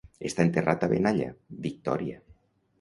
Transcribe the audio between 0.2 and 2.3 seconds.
Està enterrat a Benalla, Victòria.